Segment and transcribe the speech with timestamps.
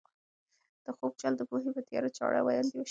[0.85, 2.79] د خوب جال د پوهې په تېره چاړه باندې وشکېد.